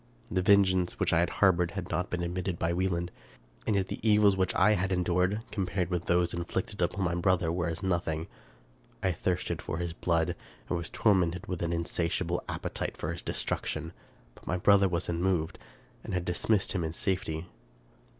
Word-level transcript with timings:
The 0.31 0.41
vengeance 0.41 0.99
which 0.99 1.13
I 1.13 1.19
had 1.19 1.29
harbored 1.29 1.69
had 1.77 1.91
not 1.91 2.09
been 2.09 2.23
admitted 2.23 2.57
by 2.57 2.73
Wieland; 2.73 3.11
and 3.67 3.75
yet 3.75 3.87
the 3.87 3.99
evils 4.01 4.35
which 4.35 4.55
I 4.55 4.71
had 4.71 4.91
endured, 4.91 5.41
compared 5.51 5.91
with 5.91 6.05
those 6.05 6.33
inflicted 6.33 6.81
on 6.81 7.03
my 7.03 7.13
brother, 7.13 7.51
were 7.51 7.67
as 7.67 7.83
nothing. 7.83 8.25
I 9.03 9.11
thirsted 9.11 9.61
for 9.61 9.77
his 9.77 9.93
blood, 9.93 10.35
and 10.69 10.75
was 10.75 10.89
tormented 10.89 11.45
with 11.45 11.61
an 11.61 11.71
insatiable 11.71 12.43
appetite 12.49 12.97
for 12.97 13.11
his 13.11 13.21
destruction; 13.21 13.93
but 14.33 14.47
my 14.47 14.57
brother 14.57 14.89
was 14.89 15.07
unmoved, 15.07 15.59
and 16.03 16.15
had 16.15 16.25
dismissed 16.25 16.71
him 16.71 16.83
in 16.83 16.93
safety. 16.93 17.45